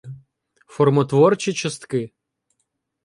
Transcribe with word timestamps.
Формотворчі 0.67 1.53
частки 1.53 2.11